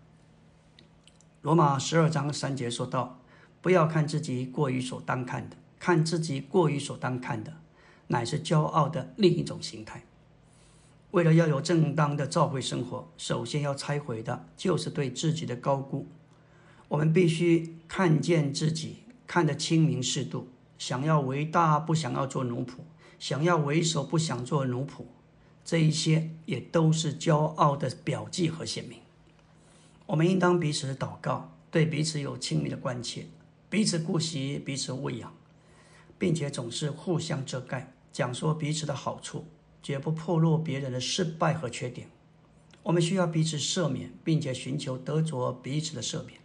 [1.42, 3.18] 罗马十二章三节说道
[3.61, 7.55] ：“不要看自己过于所当看的，看自己过于所当看的，
[8.09, 10.05] 乃是骄傲的另一种形态。”
[11.12, 16.07] 为了要有正当的教会生活，首先要拆毁的就是对自己的高估。
[16.87, 20.46] 我们必须看见自己，看得清明适度。
[20.81, 22.77] 想要为大，不想要做奴仆；
[23.19, 25.05] 想要为首，不想做奴仆。
[25.62, 28.99] 这一些也都是骄傲的表记和显明。
[30.07, 33.27] 我们应当彼此祷告，对彼此有亲密的关切，
[33.69, 35.31] 彼此顾惜，彼此喂养，
[36.19, 39.45] 并且总是互相遮盖，讲说彼此的好处。
[39.83, 42.09] 绝不破落别人的失败和缺点。
[42.83, 46.40] 我们需要彼此赦免，并且寻求得着彼此的赦免。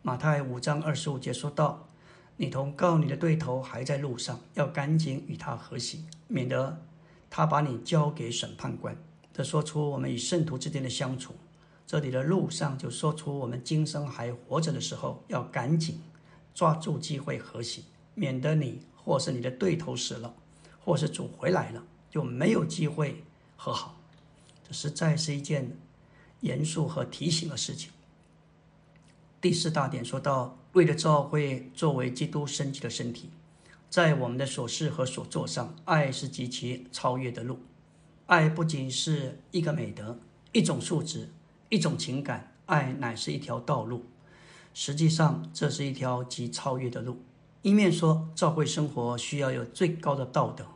[0.00, 1.88] 马太五章二十五节说道
[2.42, 6.76] ：“你同告你的对头还在路上，要赶紧与他和息，免得
[7.30, 8.96] 他把你交给审判官。”
[9.32, 11.36] 这说出我们与圣徒之间的相处。
[11.86, 16.00] 这里的路上就说出我们今生还活着的时候，要赶紧
[16.52, 17.84] 抓住机会和息，
[18.16, 20.34] 免得你或是你的对头死了，
[20.84, 21.80] 或是主回来了。
[22.10, 23.22] 就没有机会
[23.56, 24.00] 和好，
[24.66, 25.78] 这实在是一件
[26.40, 27.92] 严肃和提醒的事情。
[29.40, 33.30] 第四大点说到，为了教会作为基督身体的身体，
[33.90, 37.58] 在我们的所事和所做上，爱是极其超越的路。
[38.26, 40.18] 爱不仅是一个美德、
[40.52, 41.28] 一种素质、
[41.68, 44.06] 一种情感，爱乃是一条道路。
[44.72, 47.20] 实际上，这是一条极超越的路。
[47.60, 50.66] 一面说，教会生活需要有最高的道德。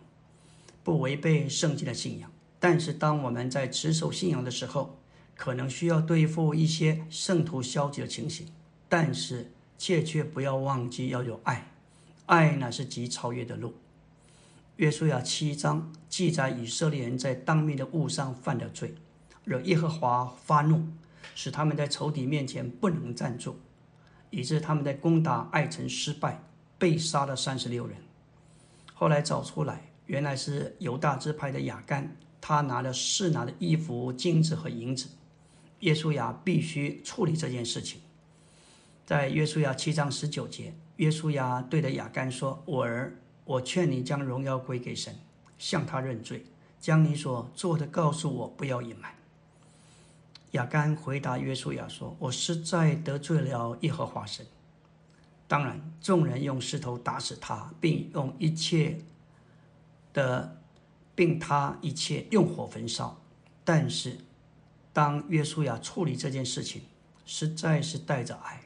[0.84, 2.30] 不违背圣经的信仰，
[2.60, 4.98] 但是当我们在持守信仰的时候，
[5.34, 8.46] 可能需要对付一些圣徒消极的情形。
[8.88, 11.72] 但是切切不要忘记要有爱，
[12.26, 13.74] 爱乃是极超越的路。
[14.76, 18.94] 约书亚七章记载以色列人在当面的物上犯了罪，
[19.44, 20.86] 惹耶和华发怒，
[21.34, 23.58] 使他们在仇敌面前不能站住，
[24.30, 26.42] 以致他们在攻打爱城失败，
[26.78, 27.96] 被杀了三十六人。
[28.94, 29.82] 后来找出来。
[30.06, 35.08] 原来是犹大支派的雅干，他拿了四拿的衣服、金子和银子。
[35.80, 38.00] 耶稣亚必须处理这件事情。
[39.06, 45.14] 在约书亚七章十九节，约书亚对着雅干说：“我儿，我劝你将荣耀归给神，
[45.56, 46.44] 向他认罪，
[46.80, 49.14] 将你所做的告诉我，不要隐瞒。”
[50.50, 54.44] 雅干回答约书亚说：“我实在得罪了耶和华神。”
[55.46, 58.98] 当然，众人用石头打死他，并用一切。
[60.12, 60.56] 的，
[61.14, 63.20] 并他一切用火焚烧，
[63.62, 64.16] 但是
[64.92, 66.82] 当约书亚处理这件事情，
[67.24, 68.62] 实在是带着爱。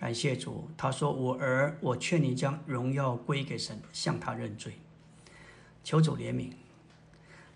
[0.00, 4.78] 感谢主，他说：“我儿，我劝你将荣耀归给神，向他认罪，
[5.84, 6.52] 求主怜悯。”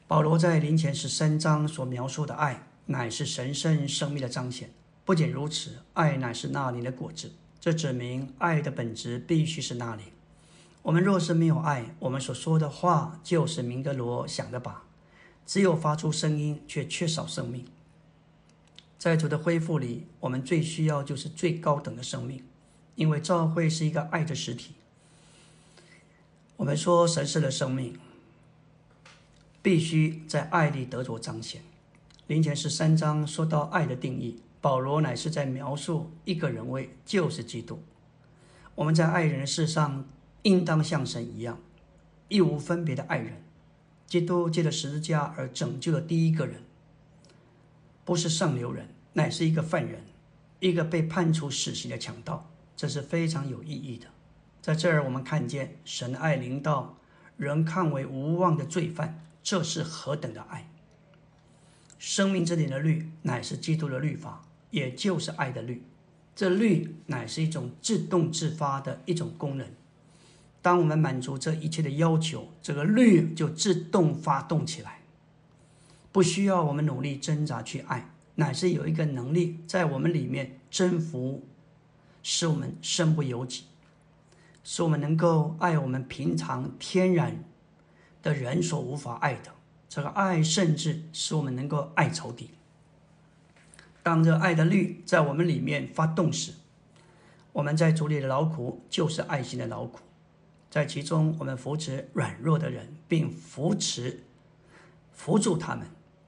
[0.06, 4.68] 保罗在林前十三章所描述的爱，乃是神圣生命的彰显。
[5.06, 10.04] 不仅如此，爱乃是那灵的果子，这指明爱的本质必须是那灵。
[10.82, 14.84] 我们若是没有爱，我们所说的话就是明德罗想的吧？
[15.46, 17.64] 只有发出声音，却缺少生命。
[19.04, 22.42] 在主的恢复里，我们最需要就是最高等的生命，
[22.94, 24.72] 因为教会是一个爱的实体。
[26.56, 27.98] 我们说神圣的生命
[29.60, 31.60] 必须在爱里得着彰显。
[32.28, 37.82] 林前十三章说到爱的定义，保罗乃是在描述一个人位，就是基督。
[38.74, 40.06] 我们在爱人的事上。
[40.44, 41.58] 应当像神一样，
[42.28, 43.42] 义无分别的爱人。
[44.06, 46.62] 基督借着十字架而拯救了第一个人，
[48.04, 50.04] 不是上流人，乃是一个犯人，
[50.60, 52.50] 一个被判处死刑的强盗。
[52.76, 54.06] 这是非常有意义的。
[54.60, 56.98] 在这儿，我们看见神爱临到
[57.36, 60.68] 人看为无望的罪犯，这是何等的爱！
[61.98, 65.84] 生命之灵的律乃是基督的律法，也就是爱的律。
[66.34, 69.66] 这律乃是一种自动自发的一种功能。
[70.60, 75.02] 当我们满足这一切的要求，这个律就自动发动起来，
[76.10, 81.46] 不需要我们努力挣扎去爱，乃是有一个能力在我们里面征服，
[82.22, 83.64] 使我们身不由己，
[84.62, 87.44] 使我们能够爱我们平常天然
[88.22, 89.52] 的人所无法爱的。
[89.88, 92.50] 这个爱甚至使我们能够爱仇敌。
[94.02, 96.52] 当这爱的律在我们里面发动时，
[97.52, 100.00] 我们在主里的劳苦就是爱心的劳苦，
[100.68, 104.24] 在其中我们扶持软弱的人，并扶持
[105.12, 105.86] 扶助他们。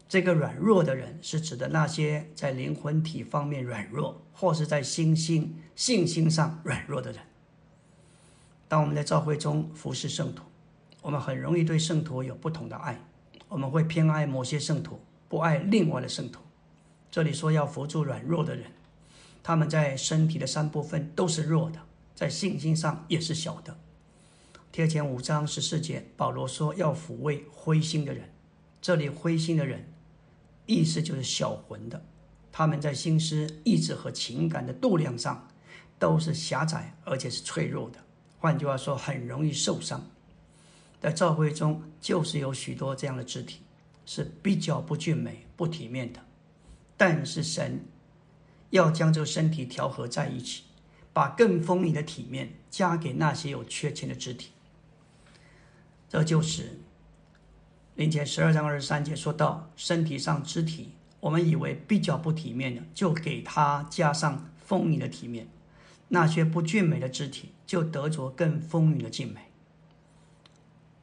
[0.09, 7.21] 这个软弱的人是指的那些在灵魂体方面软弱，或是在心性信心上软弱的人。
[8.69, 10.45] 当我们在教会中服侍圣徒，
[11.03, 13.01] 我们很容易对圣徒有不同的爱，
[13.49, 16.41] 我们会偏爱某些圣徒，不爱另外的圣徒。
[17.11, 18.71] 这里说要扶助软弱的人，
[19.43, 21.81] 他们在身体的三部分都是弱的，
[22.15, 23.77] 在信心上也是小的。
[24.71, 28.31] 贴前五章十四节，保罗说要抚慰灰心的人。
[28.83, 29.89] 这里灰心的人，
[30.67, 32.05] 意思就是小魂的，
[32.53, 35.49] 他们在心思、意志和情感的度量上
[35.99, 37.99] 都是狭窄，而且是脆弱的。
[38.39, 40.11] 换句话说，很容易受伤。
[41.01, 43.61] 在教会中，就是有许多这样的肢体，
[44.05, 46.21] 是比较不俊美、不体面的。
[46.97, 47.85] 但是神
[48.71, 50.65] 要将这个身体调和在一起，
[51.13, 54.51] 把更丰盈的体面加给那些有缺陷的肢体。
[56.09, 56.81] 这就是
[57.97, 65.47] 林前十二章二十三节说到，身体上肢体，我们以为比较不体面的，就给他加上丰盈的体面；
[66.09, 67.53] 那些不俊美的肢体。
[67.67, 69.51] 就得着更丰腴的俊美。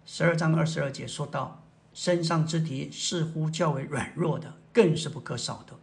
[0.05, 1.61] 十二章二十二节说到，
[1.93, 5.73] 身上肢体似乎较为软弱的，更是不可少的。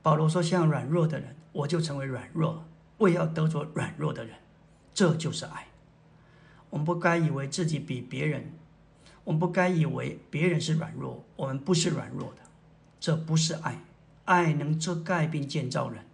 [0.00, 2.64] 保罗说：“像软弱的人，我就成为软弱，
[2.96, 4.38] 为要得着软弱的人。”
[4.94, 5.66] 这就是爱。
[6.70, 8.54] 我们不该以为自己比别人，
[9.30, 12.42] 我们不该以为别人是软弱，我们不是软弱的。
[12.98, 13.80] 这不是爱，
[14.24, 16.04] 爱能遮盖并建造人。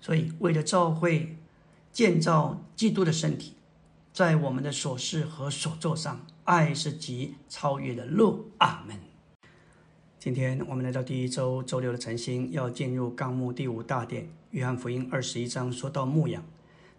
[0.00, 1.36] 所以，为了召会。
[1.92, 3.54] 建造基督的身体，
[4.12, 8.52] 在我们的所事和所做上，爱是极超越的路。
[8.58, 8.96] 阿门。
[10.20, 14.28] 今天我们来到第一周周六的晨星，要进入纲目第五大点。
[14.50, 16.44] 约翰福音二十一章说到牧养，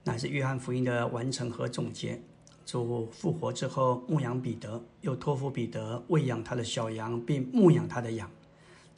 [0.04, 2.22] 乃是约翰福音的完成和总结。
[2.66, 8.30] 主复活之后，牧养彼得，又托付彼得喂养他的小羊，并牧养他的羊。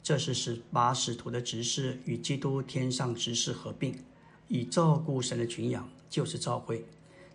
[0.02, 3.96] 这是使把使徒的执事与基督天上执事合并。
[4.46, 6.84] 以照顾神的群羊，就是召会，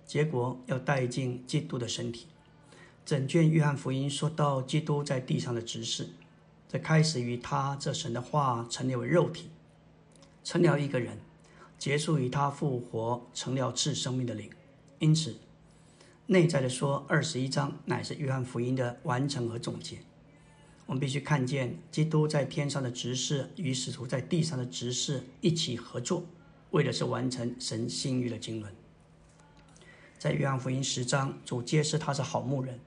[0.06, 2.28] 结果要带进基督的身体。
[3.04, 6.08] 整卷约翰福音说到基督在地上的执事，
[6.68, 9.50] 这开始于他这神的话成了为肉体，
[10.44, 11.18] 成了一个人，
[11.80, 14.48] 结束于他复活成了赐生命的灵。
[15.00, 15.36] 因此，
[16.32, 19.98] 内在的说，二十一章乃是约翰福音的完成和总结。
[20.86, 26.24] 我们必须看见基督在天上的执事与使徒在地上的执事一起合作。
[26.70, 28.72] 为的是完成神心欲的经纶，
[30.20, 32.80] 在约翰福音十章，主揭示他是好牧人，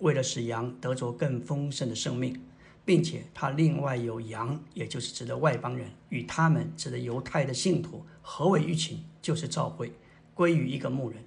[0.00, 2.38] 为了使羊得着更丰盛的生命，
[2.84, 9.90] 并且他另外有羊，也就是指的外邦人，与他们指的犹太的信徒合为一群，就是召会，
[10.34, 11.24] 归于一个牧人。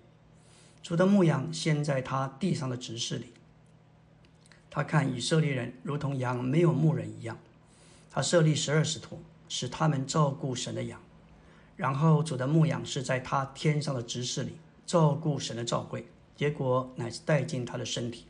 [0.84, 3.28] 主的牧羊先在他地上的执事里，
[4.70, 7.38] 他看以色列人如同羊没有牧人一样，
[8.12, 11.00] 他设立十二使徒，使他们照顾神的羊。
[11.78, 16.06] 然后主的牧羊是在他天上的执事里照顾神的召会，
[16.36, 18.26] 结果乃是带进他的身体。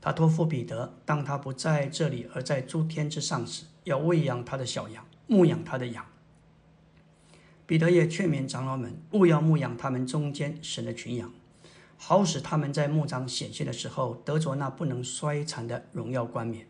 [0.00, 6.06] 他托付彼得，当他不在这里而在诸天之上时，要喂养他的小羊，牧养他的羊。
[7.66, 11.32] 彼得也劝勉长老们，勿要牧养他们中间神的群羊，
[12.04, 16.66] 好使他们在牧长显现的时候得着那不能衰残的荣耀冠冕。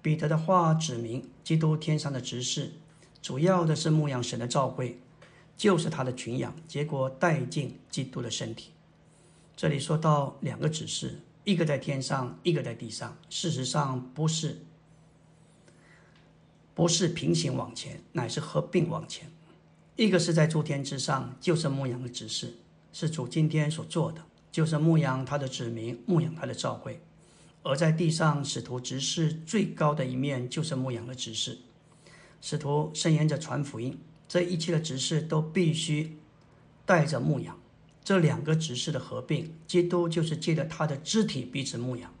[0.00, 2.74] 彼得的话指明，基督天上的执事，
[3.20, 5.00] 主要的是牧养神的召会。
[5.56, 8.70] 就是他的群羊，结果带进基督的身体。
[9.56, 13.16] 这里说到两个指示，一个在天上，一个在地上。
[13.28, 14.62] 事实上不是，
[16.72, 19.28] 不是平行往前，乃是合并往前。
[19.96, 22.54] 一个是在诸天之上，就是牧羊的指示，
[22.92, 26.92] 是主今天所做的，就是牧羊他的子民，牧羊他的召会；
[27.62, 31.58] 而在地上，使徒执事最高的一面，就是牧羊的执事，
[32.40, 33.98] 使徒伸延着传福音。
[34.28, 36.16] 这一切的执事都必须
[36.86, 37.58] 带着牧羊，
[38.04, 42.14] 这两个执事的合并，基督就是借着他的肢体彼此牧养，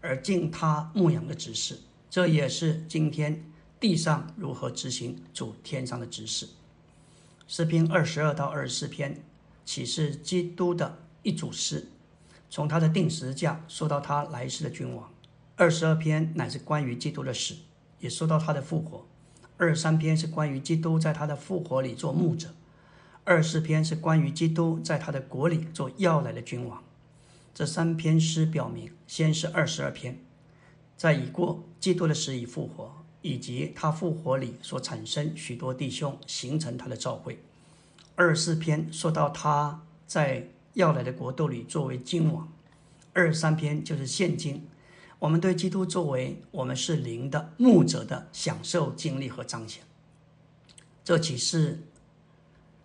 [0.00, 1.78] 而敬他牧羊的指示。
[2.10, 3.44] 这也是今天
[3.78, 6.48] 地上如何执行主天上的指示。
[7.46, 9.22] 诗篇二十二到二十四篇
[9.64, 11.88] 启示基督的一组诗，
[12.48, 15.10] 从他的定时架说到他来世的君王。
[15.56, 17.56] 二十二篇乃是关于基督的死，
[17.98, 19.06] 也说到他的复活。
[19.56, 22.54] 二十三篇是关于基督在他的复活里做牧者，
[23.24, 26.82] 二四篇是关于基督在他的国里做要来的君王。
[27.52, 30.20] 这三篇诗表明，先是二十二篇，
[30.96, 37.42] 在已过基督的死已复活，以及他复活里所产生许多弟兄，形成他的召会。
[38.14, 42.48] 二十四篇说到他在要来的国度里作为君王。
[43.12, 44.66] 二三篇就是现今，
[45.18, 49.82] 我们对基督作为我们是灵的牧者的享受经历和彰显。
[51.02, 51.82] 这启示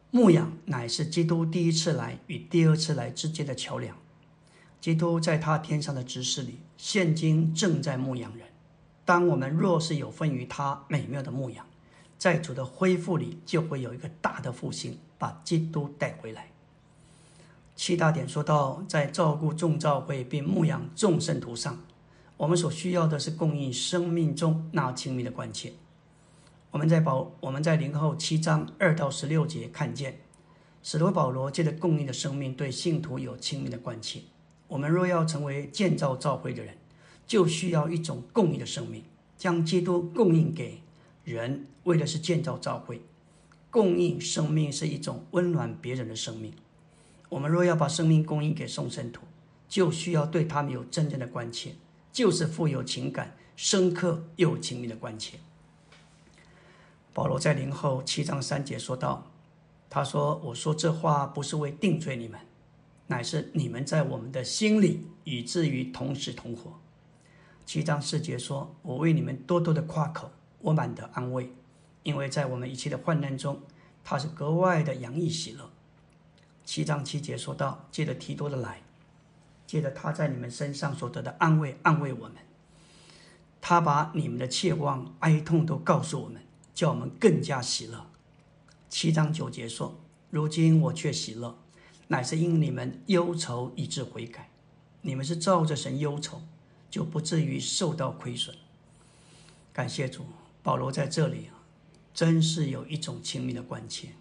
[0.10, 3.96] 牧养乃是基督第一次来与第二次来之间的桥梁。
[4.80, 8.48] 基督在他天上的执事里，现今正在牧养人。
[9.06, 11.66] 当我们若是有份于他美妙的牧养，
[12.18, 16.53] 在主的恢复里，就会有一个大的复兴，把基督带回来。
[17.76, 21.84] 七大点说到，在照顾众教会并牧养众圣徒上，
[22.38, 25.74] 我们所需要的是供应生命中那亲密的关切。
[26.71, 30.19] 我们在保我们在零后七章二到十六节看见，
[30.82, 34.21] 使徒保罗借着供应的生命对信徒有亲密的关切。
[34.67, 36.76] 我们若要成为建造教会的人，
[37.26, 39.03] 就需要一种供应的生命，
[39.38, 40.80] 将基督供应给。
[41.24, 43.01] 人为的是建造教会，
[43.69, 46.51] 供应生命是一种温暖别人的生命。
[47.34, 49.24] 我们若要把生命供应给众圣徒，
[49.68, 51.72] 就需要对他们有真正的关切，
[52.12, 55.40] 就是富有情感、深刻又亲密的关切。
[57.12, 59.32] 保罗在灵后七章三节说道
[59.90, 62.40] ：“他说，我说这话不是为定罪你们，
[63.08, 66.80] 乃是你们在我们的心里，以至于同时同活。”
[67.66, 70.30] 七章四节说：“我为你们多多的夸口。”
[70.62, 71.52] 我满得安慰，
[72.04, 73.60] 因为在我们一切的患难中，
[74.04, 75.72] 他是格外的洋溢喜乐。
[76.66, 78.82] 七章七节说到，借着提多的来，
[79.68, 82.38] 借着他在你们身上所得的安慰，安慰我们。
[83.61, 86.41] 他把你们的切望、哀痛都告诉我们，
[86.74, 88.05] 叫我们更加喜乐。
[88.89, 89.99] 七章九节说，
[90.30, 91.57] 如今我却喜乐，
[92.07, 94.49] 乃是因你们忧愁以致悔改。
[95.01, 96.41] 你们是照着神忧愁，
[96.89, 98.55] 就不至于受到亏损。
[99.72, 100.26] 感谢主。
[100.61, 101.59] 保罗在这里啊，
[102.14, 104.11] 真是有一种亲密的关切。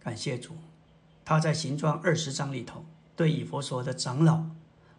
[0.00, 0.56] 感谢主，
[1.30, 4.46] 他在形状二十章里头对以佛所的长老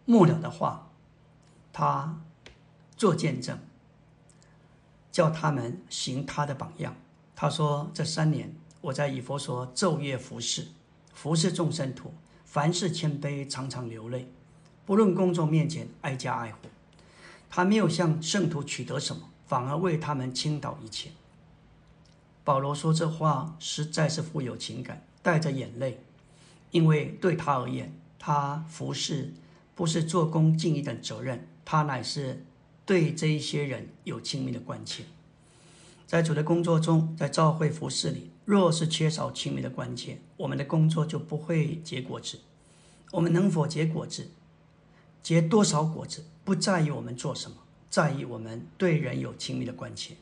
[0.06, 0.88] 末了的话，
[1.74, 2.22] 他
[2.96, 3.58] 做见证，
[5.10, 6.96] 叫他们行他的榜样。
[7.36, 10.68] 他说：这三年我在以佛所昼夜服侍，
[11.12, 12.14] 服侍众生徒，
[12.46, 14.32] 凡事谦卑，常常流泪，
[14.86, 16.56] 不论公众面前挨家挨户，
[17.50, 19.28] 他没有向圣徒取得什么。
[19.46, 21.10] 反而为他们倾倒一切。
[22.42, 26.02] 保罗说这话实在是富有情感，带着眼泪，
[26.72, 29.32] 因为对他而言，他服侍
[29.76, 32.44] 不是做工尽一等责任，他乃是
[32.84, 35.04] 对这一些人有亲密的关切。
[36.04, 42.40] 在主的工作中，在教会服侍里，若是缺少亲密的关切，我们的工作就不会结果子。
[43.12, 44.30] 我们能否结果子，
[45.22, 47.56] 结多少果子，不在于我们做什么。
[47.88, 50.14] 在意我们对人有亲密的关切，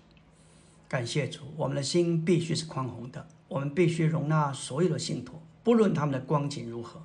[0.88, 5.40] 感谢主，我们的心必须是宽宏的，我们必须容纳所有的信徒，
[5.70, 7.00] 不论他们的光景如何。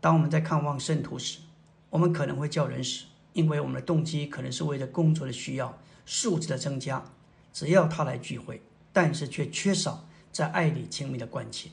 [0.00, 1.38] 当我们在看望圣徒时，
[1.90, 3.04] 我们可能会叫人死，
[3.34, 7.04] 因为我们的动机可能是为了工作的需要、数字的增加。
[7.52, 8.60] 只要他来聚会，
[8.92, 11.68] 但是却缺少在爱里亲密的关切。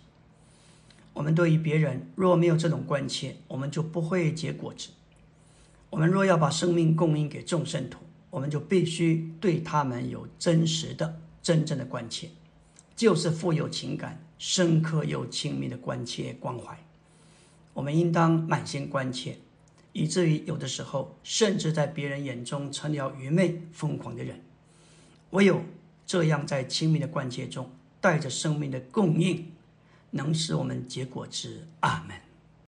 [1.11, 4.89] 我们对于别人若没有这种关切，我们就不会结果子。
[5.89, 12.29] 我们若要把生命供应给众圣徒，我们就必须对他们有真实的、真正的关切，
[12.95, 16.75] 就是富有情感、深刻又亲密的关切关怀。
[17.73, 19.37] 我们应当满心关切，
[19.93, 24.41] 以至于有的时候，甚至在别人眼中成了愚昧、疯狂的人。
[25.29, 25.61] 唯有
[26.07, 27.69] 这样，在亲密的关切中，
[28.01, 29.51] 带着生命的供应，
[30.11, 31.67] 能使我们结果之。
[31.81, 32.28] 阿门。